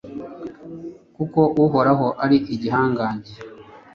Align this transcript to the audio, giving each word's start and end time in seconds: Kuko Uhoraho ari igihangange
Kuko 1.15 1.39
Uhoraho 1.63 2.07
ari 2.23 2.37
igihangange 2.53 3.33